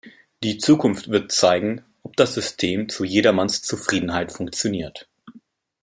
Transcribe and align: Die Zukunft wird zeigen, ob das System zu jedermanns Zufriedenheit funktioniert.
Die 0.43 0.57
Zukunft 0.57 1.09
wird 1.11 1.31
zeigen, 1.31 1.83
ob 2.01 2.15
das 2.17 2.33
System 2.33 2.89
zu 2.89 3.03
jedermanns 3.03 3.61
Zufriedenheit 3.61 4.31
funktioniert. 4.31 5.07